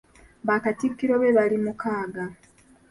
Bakatikkiro 0.47 1.13
be 1.21 1.29
baali 1.35 1.57
mukaaga. 1.65 2.25